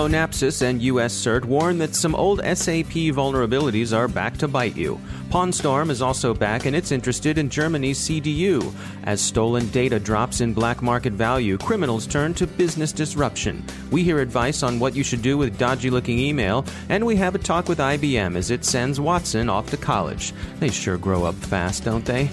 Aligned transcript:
Onapsis 0.00 0.62
and 0.62 0.80
US 0.80 1.14
CERT 1.14 1.44
warn 1.44 1.76
that 1.78 1.94
some 1.94 2.14
old 2.14 2.40
SAP 2.40 3.12
vulnerabilities 3.12 3.94
are 3.94 4.08
back 4.08 4.38
to 4.38 4.48
bite 4.48 4.74
you. 4.74 4.98
Pawnstorm 5.28 5.90
is 5.90 6.00
also 6.00 6.32
back 6.32 6.64
and 6.64 6.74
it's 6.74 6.90
interested 6.90 7.36
in 7.36 7.50
Germany's 7.50 7.98
CDU. 7.98 8.72
As 9.04 9.20
stolen 9.20 9.68
data 9.68 10.00
drops 10.00 10.40
in 10.40 10.54
black 10.54 10.80
market 10.80 11.12
value, 11.12 11.58
criminals 11.58 12.06
turn 12.06 12.32
to 12.34 12.46
business 12.46 12.92
disruption. 12.92 13.62
We 13.90 14.02
hear 14.02 14.20
advice 14.20 14.62
on 14.62 14.78
what 14.78 14.96
you 14.96 15.04
should 15.04 15.22
do 15.22 15.36
with 15.36 15.58
dodgy 15.58 15.90
looking 15.90 16.18
email, 16.18 16.64
and 16.88 17.04
we 17.04 17.16
have 17.16 17.34
a 17.34 17.38
talk 17.38 17.68
with 17.68 17.78
IBM 17.78 18.36
as 18.36 18.50
it 18.50 18.64
sends 18.64 18.98
Watson 18.98 19.50
off 19.50 19.70
to 19.70 19.76
college. 19.76 20.32
They 20.60 20.70
sure 20.70 20.96
grow 20.96 21.24
up 21.24 21.34
fast, 21.34 21.84
don't 21.84 22.04
they? 22.06 22.30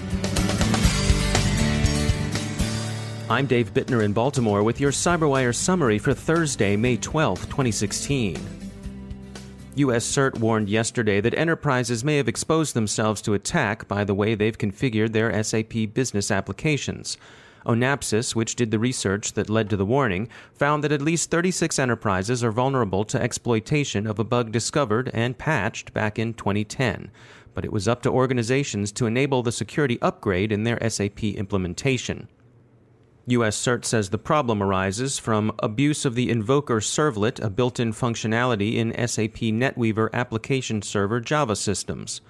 I'm 3.30 3.44
Dave 3.44 3.74
Bittner 3.74 4.02
in 4.02 4.14
Baltimore 4.14 4.62
with 4.62 4.80
your 4.80 4.90
CyberWire 4.90 5.54
summary 5.54 5.98
for 5.98 6.14
Thursday, 6.14 6.76
May 6.76 6.96
12, 6.96 7.42
2016. 7.42 8.38
U.S. 9.74 10.06
CERT 10.06 10.38
warned 10.38 10.70
yesterday 10.70 11.20
that 11.20 11.34
enterprises 11.34 12.02
may 12.02 12.16
have 12.16 12.26
exposed 12.26 12.72
themselves 12.72 13.20
to 13.20 13.34
attack 13.34 13.86
by 13.86 14.02
the 14.02 14.14
way 14.14 14.34
they've 14.34 14.56
configured 14.56 15.12
their 15.12 15.42
SAP 15.44 15.92
business 15.92 16.30
applications. 16.30 17.18
Onapsis, 17.66 18.34
which 18.34 18.56
did 18.56 18.70
the 18.70 18.78
research 18.78 19.34
that 19.34 19.50
led 19.50 19.68
to 19.68 19.76
the 19.76 19.84
warning, 19.84 20.30
found 20.54 20.82
that 20.82 20.92
at 20.92 21.02
least 21.02 21.30
36 21.30 21.78
enterprises 21.78 22.42
are 22.42 22.50
vulnerable 22.50 23.04
to 23.04 23.20
exploitation 23.20 24.06
of 24.06 24.18
a 24.18 24.24
bug 24.24 24.52
discovered 24.52 25.10
and 25.12 25.36
patched 25.36 25.92
back 25.92 26.18
in 26.18 26.32
2010. 26.32 27.10
But 27.52 27.66
it 27.66 27.72
was 27.72 27.88
up 27.88 28.00
to 28.04 28.10
organizations 28.10 28.90
to 28.92 29.04
enable 29.04 29.42
the 29.42 29.52
security 29.52 30.00
upgrade 30.00 30.50
in 30.50 30.64
their 30.64 30.78
SAP 30.88 31.22
implementation. 31.24 32.26
US 33.30 33.58
CERT 33.58 33.84
says 33.84 34.08
the 34.08 34.16
problem 34.16 34.62
arises 34.62 35.18
from 35.18 35.52
abuse 35.58 36.06
of 36.06 36.14
the 36.14 36.30
Invoker 36.30 36.80
servlet, 36.80 37.38
a 37.44 37.50
built 37.50 37.78
in 37.78 37.92
functionality 37.92 38.76
in 38.76 38.94
SAP 39.06 39.52
NetWeaver 39.52 40.10
application 40.14 40.80
server 40.80 41.20
Java 41.20 41.54
systems. 41.54 42.22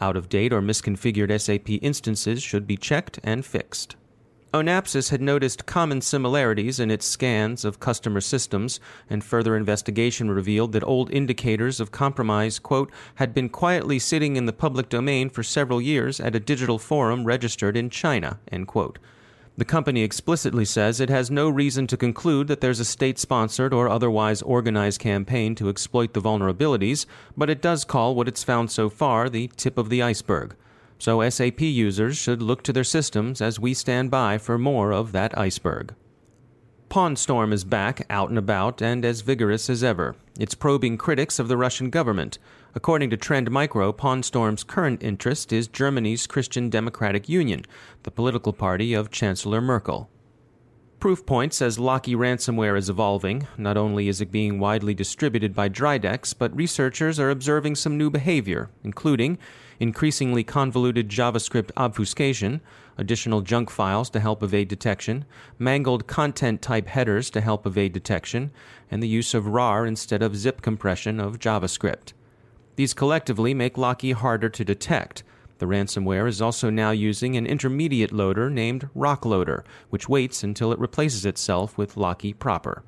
Out 0.00 0.16
of 0.16 0.30
date 0.30 0.50
or 0.50 0.62
misconfigured 0.62 1.38
SAP 1.38 1.68
instances 1.82 2.42
should 2.42 2.66
be 2.66 2.78
checked 2.78 3.20
and 3.22 3.44
fixed. 3.44 3.96
Onapsis 4.54 5.10
had 5.10 5.20
noticed 5.20 5.66
common 5.66 6.00
similarities 6.00 6.80
in 6.80 6.90
its 6.90 7.04
scans 7.04 7.62
of 7.62 7.78
customer 7.78 8.22
systems, 8.22 8.80
and 9.10 9.22
further 9.22 9.54
investigation 9.54 10.30
revealed 10.30 10.72
that 10.72 10.82
old 10.84 11.10
indicators 11.12 11.80
of 11.80 11.92
compromise, 11.92 12.58
quote, 12.58 12.90
had 13.16 13.34
been 13.34 13.50
quietly 13.50 13.98
sitting 13.98 14.36
in 14.36 14.46
the 14.46 14.54
public 14.54 14.88
domain 14.88 15.28
for 15.28 15.42
several 15.42 15.82
years 15.82 16.18
at 16.18 16.34
a 16.34 16.40
digital 16.40 16.78
forum 16.78 17.24
registered 17.24 17.76
in 17.76 17.90
China, 17.90 18.40
end 18.50 18.66
quote. 18.66 18.98
The 19.60 19.66
company 19.66 20.00
explicitly 20.00 20.64
says 20.64 21.00
it 21.00 21.10
has 21.10 21.30
no 21.30 21.50
reason 21.50 21.86
to 21.88 21.98
conclude 21.98 22.48
that 22.48 22.62
there's 22.62 22.80
a 22.80 22.84
state 22.84 23.18
sponsored 23.18 23.74
or 23.74 23.90
otherwise 23.90 24.40
organized 24.40 25.00
campaign 25.00 25.54
to 25.56 25.68
exploit 25.68 26.14
the 26.14 26.22
vulnerabilities, 26.22 27.04
but 27.36 27.50
it 27.50 27.60
does 27.60 27.84
call 27.84 28.14
what 28.14 28.26
it's 28.26 28.42
found 28.42 28.70
so 28.70 28.88
far 28.88 29.28
the 29.28 29.48
tip 29.58 29.76
of 29.76 29.90
the 29.90 30.00
iceberg. 30.00 30.56
So 30.98 31.28
SAP 31.28 31.60
users 31.60 32.16
should 32.16 32.40
look 32.40 32.62
to 32.62 32.72
their 32.72 32.84
systems 32.84 33.42
as 33.42 33.60
we 33.60 33.74
stand 33.74 34.10
by 34.10 34.38
for 34.38 34.56
more 34.56 34.94
of 34.94 35.12
that 35.12 35.36
iceberg. 35.36 35.94
Pawnstorm 36.88 37.52
is 37.52 37.64
back, 37.64 38.06
out 38.08 38.30
and 38.30 38.38
about, 38.38 38.80
and 38.80 39.04
as 39.04 39.20
vigorous 39.20 39.68
as 39.68 39.84
ever. 39.84 40.16
It's 40.38 40.54
probing 40.54 40.96
critics 40.96 41.38
of 41.38 41.48
the 41.48 41.58
Russian 41.58 41.90
government. 41.90 42.38
According 42.72 43.10
to 43.10 43.16
Trend 43.16 43.50
Micro, 43.50 43.92
Pawnstorm's 43.92 44.62
current 44.62 45.02
interest 45.02 45.52
is 45.52 45.66
Germany's 45.66 46.28
Christian 46.28 46.70
Democratic 46.70 47.28
Union, 47.28 47.64
the 48.04 48.12
political 48.12 48.52
party 48.52 48.94
of 48.94 49.10
Chancellor 49.10 49.60
Merkel. 49.60 50.08
Proofpoint 51.00 51.52
says 51.52 51.80
Locky 51.80 52.14
ransomware 52.14 52.78
is 52.78 52.88
evolving. 52.88 53.48
Not 53.58 53.76
only 53.76 54.06
is 54.06 54.20
it 54.20 54.30
being 54.30 54.60
widely 54.60 54.94
distributed 54.94 55.52
by 55.52 55.68
Dridex, 55.68 56.32
but 56.38 56.54
researchers 56.54 57.18
are 57.18 57.30
observing 57.30 57.74
some 57.74 57.98
new 57.98 58.08
behavior, 58.08 58.70
including 58.84 59.38
increasingly 59.80 60.44
convoluted 60.44 61.08
JavaScript 61.08 61.72
obfuscation, 61.76 62.60
additional 62.98 63.40
junk 63.40 63.70
files 63.70 64.10
to 64.10 64.20
help 64.20 64.42
evade 64.44 64.68
detection, 64.68 65.24
mangled 65.58 66.06
content 66.06 66.62
type 66.62 66.86
headers 66.86 67.30
to 67.30 67.40
help 67.40 67.66
evade 67.66 67.94
detection, 67.94 68.52
and 68.90 69.02
the 69.02 69.08
use 69.08 69.34
of 69.34 69.48
RAR 69.48 69.86
instead 69.86 70.22
of 70.22 70.36
zip 70.36 70.60
compression 70.60 71.18
of 71.18 71.40
JavaScript. 71.40 72.12
These 72.76 72.94
collectively 72.94 73.54
make 73.54 73.76
Locky 73.76 74.12
harder 74.12 74.48
to 74.48 74.64
detect. 74.64 75.22
The 75.58 75.66
ransomware 75.66 76.26
is 76.26 76.40
also 76.40 76.70
now 76.70 76.90
using 76.90 77.36
an 77.36 77.46
intermediate 77.46 78.12
loader 78.12 78.48
named 78.48 78.88
RockLoader, 78.96 79.62
which 79.90 80.08
waits 80.08 80.42
until 80.42 80.72
it 80.72 80.78
replaces 80.78 81.26
itself 81.26 81.76
with 81.76 81.98
Locky 81.98 82.32
proper. 82.32 82.82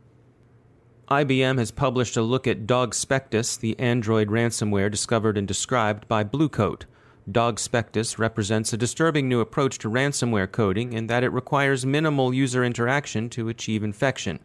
IBM 1.11 1.59
has 1.59 1.71
published 1.71 2.17
a 2.17 2.23
look 2.23 2.47
at 2.47 2.67
DogSpectus, 2.67 3.61
the 3.61 3.79
Android 3.79 4.29
ransomware 4.29 4.91
discovered 4.91 5.37
and 5.37 5.47
described 5.47 6.09
by 6.09 6.25
Bluecoat. 6.25 6.85
DogSpectus 7.31 8.19
represents 8.19 8.73
a 8.73 8.79
disturbing 8.79 9.29
new 9.29 9.41
approach 9.41 9.79
to 9.79 9.91
ransomware 9.91 10.51
coding 10.51 10.95
in 10.95 11.09
that 11.09 11.23
it 11.23 11.29
requires 11.29 11.85
minimal 11.85 12.33
user 12.33 12.65
interaction 12.65 13.29
to 13.29 13.51
achieve 13.51 13.85
infection. 13.85 14.41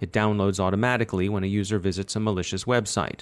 It 0.00 0.12
downloads 0.12 0.60
automatically 0.60 1.30
when 1.30 1.44
a 1.44 1.48
user 1.48 1.78
visits 1.78 2.14
a 2.14 2.20
malicious 2.20 2.64
website 2.64 3.20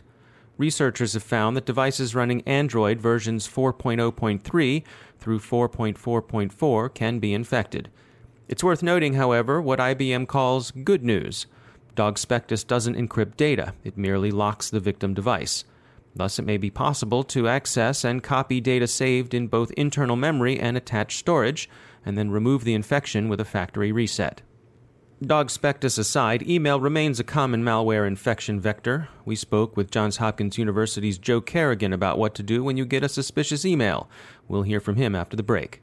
researchers 0.59 1.15
have 1.15 1.23
found 1.23 1.57
that 1.57 1.65
devices 1.65 2.15
running 2.15 2.43
Android 2.43 3.01
versions 3.01 3.49
4.0.3 3.49 4.83
through 5.19 5.39
4.4.4 5.39 6.95
can 6.95 7.19
be 7.19 7.33
infected. 7.33 7.89
It's 8.49 8.65
worth 8.65 8.83
noting, 8.83 9.15
however, 9.15 9.63
what 9.63 9.79
IBM 9.79 10.27
calls 10.27 10.71
good 10.71 11.05
news. 11.05 11.47
DogSpectus 11.97 12.67
doesn't 12.67 12.97
encrypt 12.97 13.37
data, 13.37 13.75
it 13.85 13.97
merely 13.97 14.31
locks 14.31 14.71
the 14.71 14.81
victim 14.81 15.15
device. 15.15 15.65
Thus, 16.15 16.39
it 16.39 16.45
may 16.45 16.57
be 16.57 16.71
possible 16.71 17.23
to 17.25 17.49
access 17.49 18.05
and 18.05 18.23
copy 18.23 18.61
data 18.61 18.87
saved 18.87 19.35
in 19.35 19.47
both 19.47 19.71
internal 19.73 20.17
memory 20.17 20.59
and 20.59 20.77
attached 20.77 21.19
storage, 21.19 21.69
and 22.05 22.17
then 22.17 22.31
remove 22.31 22.65
the 22.65 22.75
infection 22.75 23.29
with 23.29 23.41
a 23.41 23.45
factory 23.45 23.93
reset. 23.93 24.43
DogSpectus 25.23 25.99
aside, 25.99 26.49
email 26.49 26.79
remains 26.79 27.19
a 27.19 27.25
common 27.25 27.65
malware 27.65 28.07
infection 28.07 28.61
vector. 28.61 29.09
We 29.25 29.35
spoke 29.35 29.77
with 29.77 29.91
Johns 29.91 30.19
Hopkins 30.19 30.59
University's 30.59 31.19
Joe 31.19 31.41
Carrigan 31.41 31.93
about 31.93 32.19
what 32.19 32.37
to 32.37 32.43
do 32.45 32.63
when 32.63 32.77
you 32.77 32.85
get 32.85 33.03
a 33.03 33.09
suspicious 33.09 33.65
email. 33.65 34.09
We'll 34.47 34.63
hear 34.63 34.79
from 34.79 34.95
him 34.95 35.17
after 35.17 35.37
the 35.37 35.43
break. 35.43 35.83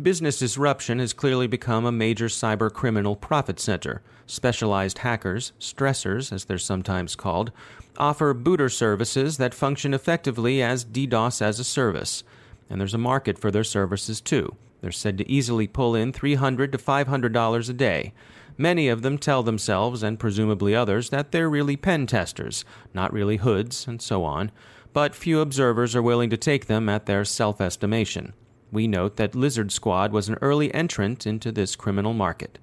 Business 0.00 0.38
disruption 0.38 0.98
has 0.98 1.14
clearly 1.14 1.46
become 1.46 1.86
a 1.86 1.92
major 1.92 2.26
cyber 2.26 2.70
criminal 2.70 3.16
profit 3.16 3.58
center. 3.58 4.02
Specialized 4.26 4.98
hackers, 4.98 5.54
stressers 5.58 6.30
as 6.30 6.44
they're 6.44 6.58
sometimes 6.58 7.16
called, 7.16 7.52
offer 7.96 8.34
booter 8.34 8.68
services 8.68 9.38
that 9.38 9.54
function 9.54 9.94
effectively 9.94 10.62
as 10.62 10.84
DDoS 10.84 11.40
as 11.40 11.58
a 11.58 11.64
service. 11.64 12.24
And 12.68 12.78
there's 12.78 12.92
a 12.92 12.98
market 12.98 13.38
for 13.38 13.50
their 13.50 13.64
services 13.64 14.20
too. 14.20 14.54
They're 14.80 14.92
said 14.92 15.18
to 15.18 15.30
easily 15.30 15.66
pull 15.66 15.94
in 15.94 16.12
$300 16.12 16.72
to 16.72 16.78
$500 16.78 17.68
a 17.68 17.72
day. 17.72 18.12
Many 18.58 18.88
of 18.88 19.02
them 19.02 19.18
tell 19.18 19.42
themselves, 19.42 20.02
and 20.02 20.18
presumably 20.18 20.74
others, 20.74 21.10
that 21.10 21.30
they're 21.30 21.50
really 21.50 21.76
pen 21.76 22.06
testers, 22.06 22.64
not 22.94 23.12
really 23.12 23.36
hoods, 23.36 23.86
and 23.86 24.00
so 24.00 24.24
on, 24.24 24.50
but 24.92 25.14
few 25.14 25.40
observers 25.40 25.94
are 25.94 26.02
willing 26.02 26.30
to 26.30 26.38
take 26.38 26.66
them 26.66 26.88
at 26.88 27.06
their 27.06 27.24
self 27.24 27.60
estimation. 27.60 28.32
We 28.72 28.86
note 28.88 29.16
that 29.16 29.34
Lizard 29.34 29.70
Squad 29.72 30.12
was 30.12 30.28
an 30.28 30.38
early 30.40 30.72
entrant 30.74 31.26
into 31.26 31.52
this 31.52 31.76
criminal 31.76 32.14
market. 32.14 32.58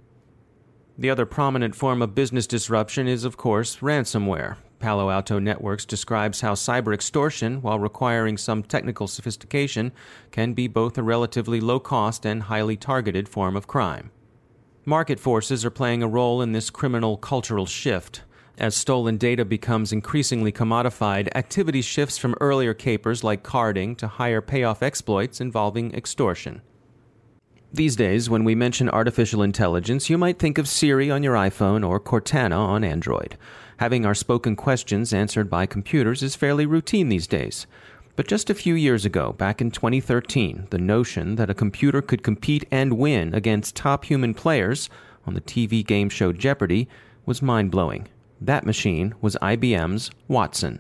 The 0.98 1.10
other 1.10 1.26
prominent 1.26 1.76
form 1.76 2.02
of 2.02 2.16
business 2.16 2.46
disruption 2.48 3.08
is, 3.08 3.24
of 3.24 3.38
course, 3.38 3.78
ransomware. 3.78 4.58
Palo 4.84 5.10
Alto 5.10 5.40
Networks 5.40 5.86
describes 5.86 6.42
how 6.42 6.56
cyber 6.56 6.94
extortion, 6.94 7.62
while 7.62 7.80
requiring 7.80 8.38
some 8.38 8.62
technical 8.62 9.08
sophistication, 9.08 9.94
can 10.30 10.52
be 10.52 10.68
both 10.68 10.98
a 10.98 11.02
relatively 11.02 11.62
low 11.62 11.80
cost 11.80 12.26
and 12.26 12.44
highly 12.44 12.76
targeted 12.76 13.30
form 13.30 13.56
of 13.56 13.66
crime. 13.66 14.12
Market 14.84 15.22
forces 15.22 15.64
are 15.64 15.70
playing 15.70 16.04
a 16.04 16.08
role 16.10 16.42
in 16.42 16.52
this 16.52 16.70
criminal 16.70 17.16
cultural 17.16 17.66
shift. 17.66 18.24
As 18.58 18.76
stolen 18.76 19.16
data 19.16 19.46
becomes 19.46 19.94
increasingly 19.94 20.52
commodified, 20.52 21.30
activity 21.34 21.82
shifts 21.82 22.18
from 22.18 22.36
earlier 22.42 22.74
capers 22.74 23.24
like 23.24 23.42
carding 23.42 23.96
to 23.96 24.08
higher 24.10 24.42
payoff 24.42 24.84
exploits 24.84 25.40
involving 25.40 25.96
extortion. 25.96 26.62
These 27.72 27.96
days, 27.96 28.30
when 28.30 28.44
we 28.44 28.54
mention 28.54 28.88
artificial 28.90 29.42
intelligence, 29.42 30.08
you 30.08 30.18
might 30.18 30.38
think 30.38 30.60
of 30.60 30.68
Siri 30.68 31.10
on 31.10 31.24
your 31.24 31.34
iPhone 31.34 31.88
or 31.88 32.00
Cortana 32.00 32.56
on 32.56 32.84
Android. 32.84 33.36
Having 33.84 34.06
our 34.06 34.16
spoken 34.16 34.56
questions 34.56 35.12
answered 35.12 35.50
by 35.50 35.66
computers 35.66 36.24
is 36.24 36.38
fairly 36.38 36.66
routine 36.66 37.10
these 37.10 37.28
days. 37.28 37.68
But 38.16 38.30
just 38.30 38.50
a 38.50 38.54
few 38.54 38.76
years 38.76 39.04
ago, 39.04 39.34
back 39.34 39.60
in 39.60 39.72
2013, 39.72 40.68
the 40.70 40.78
notion 40.78 41.36
that 41.36 41.50
a 41.50 41.54
computer 41.54 42.02
could 42.02 42.24
compete 42.24 42.66
and 42.72 42.94
win 42.94 43.36
against 43.36 43.76
top 43.76 44.06
human 44.06 44.34
players 44.34 44.90
on 45.28 45.34
the 45.34 45.42
TV 45.42 45.86
game 45.86 46.08
show 46.08 46.32
Jeopardy 46.32 46.88
was 47.26 47.42
mind 47.42 47.72
blowing. 47.72 48.08
That 48.40 48.66
machine 48.66 49.16
was 49.20 49.36
IBM's 49.42 50.12
Watson. 50.30 50.80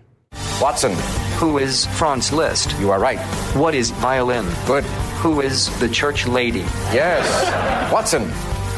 Watson. 0.61 0.93
Who 1.41 1.57
is 1.57 1.85
Franz 1.97 2.31
Liszt? 2.31 2.73
You 2.79 2.89
are 2.89 3.01
right. 3.01 3.19
What 3.53 3.75
is 3.75 3.91
violin? 3.91 4.45
Good. 4.65 4.85
Who 5.19 5.41
is 5.41 5.77
the 5.81 5.89
church 5.89 6.25
lady? 6.25 6.63
Yes. 6.93 7.91
Watson. 7.91 8.31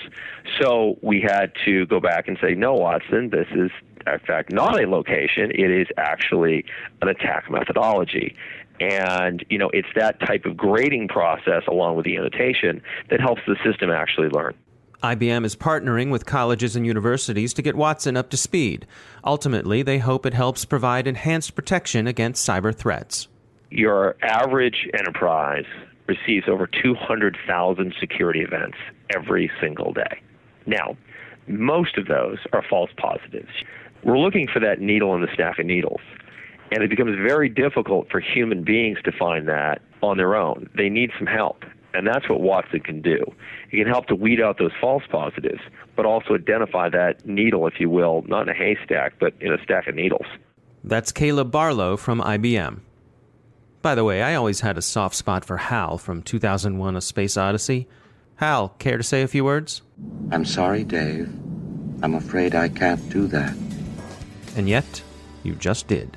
So 0.60 0.98
we 1.00 1.20
had 1.20 1.52
to 1.64 1.86
go 1.86 2.00
back 2.00 2.26
and 2.26 2.36
say, 2.42 2.56
no, 2.56 2.74
Watson, 2.74 3.30
this 3.30 3.46
is 3.52 3.70
in 4.06 4.18
fact 4.26 4.52
not 4.52 4.82
a 4.82 4.88
location, 4.88 5.52
it 5.52 5.70
is 5.70 5.86
actually 5.96 6.64
an 7.02 7.08
attack 7.08 7.48
methodology. 7.48 8.34
And, 8.80 9.44
you 9.48 9.58
know, 9.58 9.70
it's 9.72 9.88
that 9.94 10.18
type 10.20 10.44
of 10.44 10.56
grading 10.56 11.06
process 11.06 11.62
along 11.68 11.94
with 11.94 12.04
the 12.04 12.16
annotation 12.16 12.82
that 13.08 13.20
helps 13.20 13.42
the 13.46 13.56
system 13.64 13.90
actually 13.90 14.28
learn. 14.28 14.54
IBM 15.04 15.44
is 15.44 15.54
partnering 15.54 16.10
with 16.10 16.26
colleges 16.26 16.76
and 16.76 16.86
universities 16.86 17.52
to 17.54 17.62
get 17.62 17.76
Watson 17.76 18.16
up 18.16 18.30
to 18.30 18.36
speed. 18.36 18.86
Ultimately, 19.24 19.82
they 19.82 19.98
hope 19.98 20.26
it 20.26 20.34
helps 20.34 20.64
provide 20.64 21.06
enhanced 21.06 21.54
protection 21.54 22.06
against 22.06 22.46
cyber 22.46 22.74
threats. 22.74 23.28
Your 23.70 24.16
average 24.22 24.88
enterprise 24.98 25.66
receives 26.06 26.48
over 26.48 26.66
200,000 26.66 27.94
security 28.00 28.40
events 28.40 28.78
every 29.14 29.50
single 29.60 29.92
day. 29.92 30.22
Now, 30.66 30.96
most 31.46 31.98
of 31.98 32.06
those 32.06 32.38
are 32.52 32.62
false 32.68 32.90
positives 32.96 33.50
we're 34.04 34.18
looking 34.18 34.46
for 34.46 34.60
that 34.60 34.80
needle 34.80 35.14
in 35.14 35.22
the 35.22 35.28
stack 35.32 35.58
of 35.58 35.66
needles. 35.66 36.00
And 36.70 36.82
it 36.82 36.90
becomes 36.90 37.16
very 37.16 37.48
difficult 37.48 38.10
for 38.10 38.20
human 38.20 38.64
beings 38.64 38.98
to 39.04 39.12
find 39.12 39.48
that 39.48 39.80
on 40.02 40.16
their 40.16 40.34
own. 40.34 40.68
They 40.76 40.88
need 40.88 41.10
some 41.18 41.26
help. 41.26 41.64
And 41.94 42.06
that's 42.06 42.28
what 42.28 42.40
Watson 42.40 42.80
can 42.80 43.00
do. 43.00 43.24
He 43.70 43.78
can 43.78 43.86
help 43.86 44.06
to 44.06 44.16
weed 44.16 44.40
out 44.40 44.58
those 44.58 44.72
false 44.80 45.04
positives, 45.08 45.60
but 45.96 46.04
also 46.04 46.34
identify 46.34 46.88
that 46.90 47.24
needle, 47.24 47.66
if 47.68 47.74
you 47.78 47.88
will, 47.88 48.22
not 48.26 48.42
in 48.42 48.48
a 48.48 48.54
haystack, 48.54 49.14
but 49.20 49.32
in 49.40 49.52
a 49.52 49.62
stack 49.62 49.86
of 49.86 49.94
needles. 49.94 50.26
That's 50.82 51.12
Caleb 51.12 51.50
Barlow 51.50 51.96
from 51.96 52.20
IBM. 52.20 52.80
By 53.80 53.94
the 53.94 54.04
way, 54.04 54.22
I 54.22 54.34
always 54.34 54.60
had 54.60 54.76
a 54.76 54.82
soft 54.82 55.14
spot 55.14 55.44
for 55.44 55.56
Hal 55.56 55.98
from 55.98 56.22
2001 56.22 56.96
A 56.96 57.00
Space 57.00 57.36
Odyssey. 57.36 57.86
Hal, 58.36 58.70
care 58.78 58.96
to 58.96 59.02
say 59.02 59.22
a 59.22 59.28
few 59.28 59.44
words? 59.44 59.82
I'm 60.32 60.44
sorry, 60.44 60.82
Dave. 60.82 61.28
I'm 62.02 62.14
afraid 62.14 62.54
I 62.54 62.68
can't 62.68 63.08
do 63.08 63.26
that. 63.28 63.54
And 64.56 64.68
yet, 64.68 65.02
you 65.42 65.54
just 65.54 65.86
did. 65.86 66.16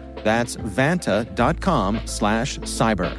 That's 0.23 0.55
vanta.com 0.55 2.01
slash 2.05 2.59
cyber. 2.59 3.17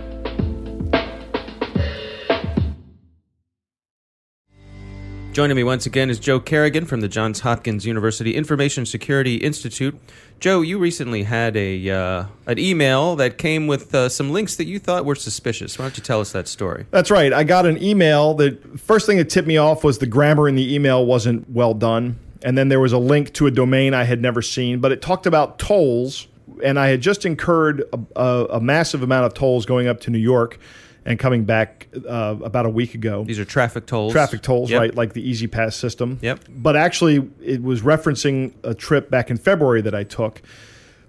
Joining 5.33 5.57
me 5.57 5.65
once 5.65 5.87
again 5.87 6.11
is 6.11 6.19
Joe 6.19 6.39
Carrigan 6.39 6.85
from 6.85 7.01
the 7.01 7.09
Johns 7.09 7.41
Hopkins 7.41 7.87
University 7.87 8.35
Information 8.35 8.85
Security 8.85 9.37
Institute. 9.37 9.99
Joe, 10.41 10.61
you 10.61 10.79
recently 10.79 11.23
had 11.23 11.57
a 11.57 11.89
uh, 11.89 12.25
an 12.47 12.59
email 12.59 13.17
that 13.17 13.39
came 13.39 13.67
with 13.67 13.95
uh, 13.95 14.11
some 14.11 14.31
links 14.31 14.57
that 14.57 14.67
you 14.67 14.79
thought 14.79 15.07
were 15.07 15.15
suspicious. 15.15 15.79
Why 15.79 15.87
don't 15.87 15.97
you 15.97 16.03
tell 16.03 16.21
us 16.21 16.33
that 16.33 16.49
story? 16.49 16.85
That's 16.91 17.11
right. 17.11 17.33
I 17.33 17.45
got 17.45 17.65
an 17.65 17.83
email 17.83 18.35
The 18.35 18.59
first 18.77 19.07
thing 19.07 19.17
that 19.17 19.31
tipped 19.31 19.49
me 19.49 19.57
off 19.57 19.83
was 19.83 19.97
the 20.01 20.07
grammar 20.07 20.51
in 20.51 20.55
the 20.55 20.75
email 20.75 21.07
wasn't 21.07 21.49
well 21.49 21.73
done. 21.73 22.19
And 22.43 22.59
then 22.59 22.69
there 22.69 22.81
was 22.81 22.93
a 22.93 22.99
link 22.99 23.33
to 23.35 23.47
a 23.47 23.51
domain 23.51 23.95
I 23.95 24.05
had 24.05 24.21
never 24.21 24.43
seen, 24.43 24.81
but 24.81 24.93
it 24.93 25.01
talked 25.01 25.25
about 25.25 25.59
tolls, 25.59 26.27
and 26.63 26.79
I 26.79 26.89
had 26.89 27.01
just 27.01 27.25
incurred 27.27 27.83
a, 27.93 28.21
a, 28.21 28.45
a 28.57 28.61
massive 28.61 29.03
amount 29.03 29.27
of 29.27 29.35
tolls 29.35 29.67
going 29.67 29.87
up 29.89 30.01
to 30.01 30.11
New 30.11 30.19
York 30.19 30.59
and 31.05 31.19
coming 31.19 31.45
back 31.45 31.89
uh, 32.09 32.37
about 32.45 32.65
a 32.65 32.69
week 32.71 32.95
ago. 32.95 33.25
These 33.25 33.41
are 33.41 33.45
traffic 33.45 33.87
tolls. 33.87 34.13
Traffic 34.13 34.41
tolls, 34.43 34.71
Yep. 34.71 34.81
right? 34.81 34.95
Like 34.95 35.15
the 35.15 35.29
E-ZPass 35.29 35.73
system. 35.73 36.19
Yep. 36.23 36.41
But 36.49 36.77
actually, 36.77 37.29
it 37.43 37.61
was 37.63 37.81
referencing 37.81 38.55
a 38.63 38.73
trip 38.75 39.11
back 39.11 39.29
in 39.31 39.37
February 39.37 39.81
that 39.83 39.95
I 39.97 40.05
took, 40.05 40.41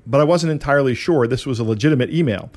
but 0.08 0.20
I 0.20 0.24
wasn't 0.24 0.52
entirely 0.52 0.96
sure 0.96 1.28
this 1.28 1.46
was 1.46 1.60
a 1.60 1.64
legitimate 1.64 2.12
email. 2.12 2.50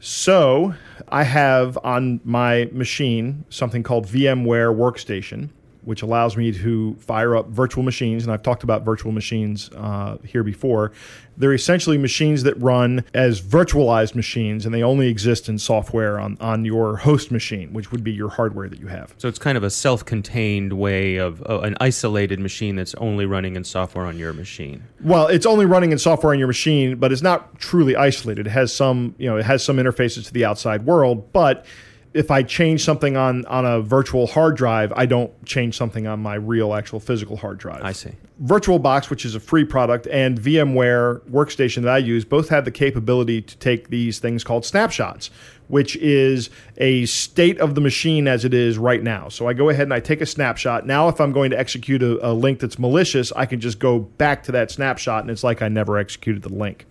So 0.00 0.74
I 1.08 1.22
have 1.22 1.78
on 1.82 2.20
my 2.24 2.68
machine 2.72 3.46
something 3.48 3.82
called 3.82 4.06
VMware 4.06 4.74
Workstation, 4.76 5.48
which 5.84 6.02
allows 6.02 6.36
me 6.36 6.52
to 6.52 6.94
fire 6.94 7.36
up 7.36 7.48
virtual 7.48 7.82
machines. 7.82 8.24
And 8.24 8.32
I've 8.32 8.42
talked 8.42 8.62
about 8.62 8.84
virtual 8.84 9.12
machines 9.12 9.70
uh, 9.76 10.18
here 10.24 10.42
before. 10.42 10.92
They're 11.36 11.52
essentially 11.52 11.98
machines 11.98 12.44
that 12.44 12.54
run 12.62 13.04
as 13.12 13.40
virtualized 13.40 14.14
machines, 14.14 14.64
and 14.64 14.74
they 14.74 14.84
only 14.84 15.08
exist 15.08 15.48
in 15.48 15.58
software 15.58 16.20
on, 16.20 16.36
on 16.40 16.64
your 16.64 16.96
host 16.96 17.32
machine, 17.32 17.72
which 17.72 17.90
would 17.90 18.04
be 18.04 18.12
your 18.12 18.28
hardware 18.28 18.68
that 18.68 18.78
you 18.78 18.86
have. 18.86 19.14
So 19.18 19.26
it's 19.26 19.38
kind 19.38 19.58
of 19.58 19.64
a 19.64 19.70
self-contained 19.70 20.72
way 20.74 21.16
of 21.16 21.42
uh, 21.42 21.60
an 21.60 21.76
isolated 21.80 22.38
machine 22.38 22.76
that's 22.76 22.94
only 22.94 23.26
running 23.26 23.56
in 23.56 23.64
software 23.64 24.06
on 24.06 24.16
your 24.16 24.32
machine. 24.32 24.84
Well, 25.02 25.26
it's 25.26 25.46
only 25.46 25.66
running 25.66 25.90
in 25.90 25.98
software 25.98 26.32
on 26.32 26.38
your 26.38 26.46
machine, 26.46 26.96
but 26.96 27.10
it's 27.10 27.22
not 27.22 27.58
truly 27.58 27.96
isolated. 27.96 28.46
It 28.46 28.50
has 28.50 28.72
some, 28.74 29.16
you 29.18 29.28
know, 29.28 29.36
it 29.36 29.44
has 29.44 29.64
some 29.64 29.78
interfaces 29.78 30.26
to 30.26 30.32
the 30.32 30.44
outside 30.44 30.86
world, 30.86 31.32
but 31.32 31.66
if 32.14 32.30
I 32.30 32.44
change 32.44 32.84
something 32.84 33.16
on 33.16 33.44
on 33.46 33.66
a 33.66 33.82
virtual 33.82 34.28
hard 34.28 34.56
drive, 34.56 34.92
I 34.94 35.04
don't 35.04 35.44
change 35.44 35.76
something 35.76 36.06
on 36.06 36.20
my 36.20 36.36
real 36.36 36.72
actual 36.72 37.00
physical 37.00 37.36
hard 37.36 37.58
drive. 37.58 37.82
I 37.82 37.92
see. 37.92 38.12
VirtualBox, 38.42 39.10
which 39.10 39.24
is 39.24 39.34
a 39.34 39.40
free 39.40 39.64
product, 39.64 40.06
and 40.06 40.40
VMware 40.40 41.20
Workstation 41.30 41.82
that 41.82 41.92
I 41.92 41.98
use 41.98 42.24
both 42.24 42.48
have 42.48 42.64
the 42.64 42.70
capability 42.70 43.42
to 43.42 43.56
take 43.58 43.88
these 43.88 44.18
things 44.20 44.42
called 44.42 44.64
snapshots, 44.64 45.30
which 45.68 45.96
is 45.96 46.50
a 46.76 47.04
state 47.06 47.58
of 47.60 47.74
the 47.74 47.80
machine 47.80 48.26
as 48.28 48.44
it 48.44 48.54
is 48.54 48.78
right 48.78 49.02
now. 49.02 49.28
So 49.28 49.48
I 49.48 49.52
go 49.52 49.68
ahead 49.68 49.84
and 49.84 49.94
I 49.94 50.00
take 50.00 50.20
a 50.20 50.26
snapshot. 50.26 50.86
Now, 50.86 51.08
if 51.08 51.20
I'm 51.20 51.32
going 51.32 51.50
to 51.50 51.58
execute 51.58 52.02
a, 52.02 52.28
a 52.28 52.32
link 52.32 52.60
that's 52.60 52.78
malicious, 52.78 53.32
I 53.32 53.46
can 53.46 53.60
just 53.60 53.78
go 53.78 53.98
back 53.98 54.44
to 54.44 54.52
that 54.52 54.70
snapshot 54.70 55.22
and 55.22 55.30
it's 55.30 55.44
like 55.44 55.62
I 55.62 55.68
never 55.68 55.98
executed 55.98 56.42
the 56.42 56.54
link. 56.54 56.86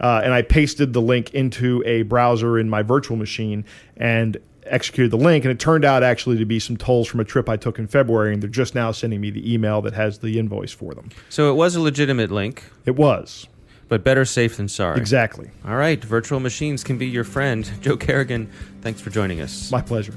Uh, 0.00 0.22
and 0.24 0.32
I 0.32 0.40
pasted 0.40 0.94
the 0.94 1.02
link 1.02 1.34
into 1.34 1.82
a 1.84 2.02
browser 2.02 2.58
in 2.58 2.70
my 2.70 2.82
virtual 2.82 3.18
machine 3.18 3.66
and 3.98 4.38
executed 4.70 5.10
the 5.10 5.16
link. 5.16 5.44
And 5.44 5.52
it 5.52 5.58
turned 5.58 5.84
out 5.84 6.02
actually 6.02 6.38
to 6.38 6.44
be 6.44 6.58
some 6.58 6.76
tolls 6.76 7.08
from 7.08 7.20
a 7.20 7.24
trip 7.24 7.48
I 7.48 7.56
took 7.56 7.78
in 7.78 7.86
February. 7.86 8.32
And 8.32 8.42
they're 8.42 8.50
just 8.50 8.74
now 8.74 8.92
sending 8.92 9.20
me 9.20 9.30
the 9.30 9.52
email 9.52 9.82
that 9.82 9.92
has 9.94 10.18
the 10.18 10.38
invoice 10.38 10.72
for 10.72 10.94
them. 10.94 11.10
So 11.28 11.50
it 11.50 11.54
was 11.54 11.74
a 11.76 11.80
legitimate 11.80 12.30
link, 12.30 12.64
It 12.86 12.96
was. 12.96 13.46
but 13.88 14.04
better 14.04 14.24
safe 14.24 14.56
than 14.56 14.68
sorry. 14.68 14.98
Exactly. 14.98 15.50
All 15.66 15.76
right, 15.76 16.02
virtual 16.02 16.40
machines 16.40 16.84
can 16.84 16.96
be 16.98 17.06
your 17.06 17.24
friend. 17.24 17.68
Joe 17.80 17.96
Carrigan, 17.96 18.50
thanks 18.82 19.00
for 19.00 19.10
joining 19.10 19.40
us. 19.40 19.70
My 19.70 19.82
pleasure. 19.82 20.14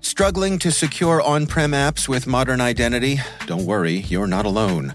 Struggling 0.00 0.58
to 0.58 0.70
secure 0.70 1.20
on 1.22 1.46
prem 1.46 1.72
apps 1.72 2.08
with 2.08 2.26
modern 2.26 2.60
identity? 2.60 3.20
Don't 3.46 3.64
worry, 3.64 3.98
you're 4.08 4.26
not 4.26 4.44
alone. 4.44 4.94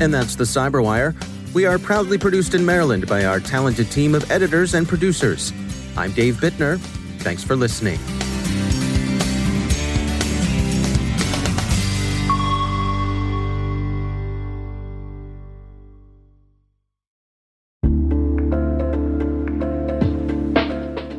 And 0.00 0.14
that's 0.14 0.34
the 0.34 0.44
Cyberwire. 0.44 1.14
We 1.52 1.66
are 1.66 1.78
proudly 1.78 2.16
produced 2.16 2.54
in 2.54 2.64
Maryland 2.64 3.06
by 3.06 3.26
our 3.26 3.38
talented 3.38 3.90
team 3.90 4.14
of 4.14 4.30
editors 4.30 4.74
and 4.74 4.88
producers. 4.88 5.52
I'm 5.96 6.12
Dave 6.12 6.36
Bittner. 6.36 6.78
Thanks 7.18 7.44
for 7.44 7.54
listening. 7.54 7.98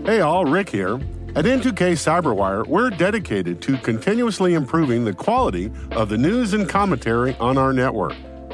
Hey 0.06 0.22
all, 0.22 0.46
Rick 0.46 0.70
here. 0.70 0.96
At 1.36 1.46
N2K 1.46 1.94
Cyberwire, 1.94 2.68
we're 2.68 2.90
dedicated 2.90 3.62
to 3.62 3.78
continuously 3.78 4.56
improving 4.56 5.06
the 5.06 5.14
quality 5.14 5.72
of 5.92 6.10
the 6.10 6.18
news 6.18 6.54
and 6.54 6.68
commentary 6.68 7.36
on 7.40 7.58
our 7.58 7.72
network. 7.72 8.16